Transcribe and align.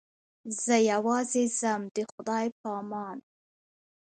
زه 0.63 0.75
یوازې 0.91 1.43
ځم 1.59 1.81
د 1.95 1.97
خدای 2.11 2.45
په 2.59 2.67
امان. 2.81 3.17